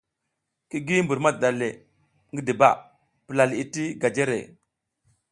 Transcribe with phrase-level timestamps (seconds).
[0.69, 1.67] Ki gi mbur madiɗa le
[2.31, 2.69] ngidiba,
[3.25, 4.37] pula liʼi ti gajere.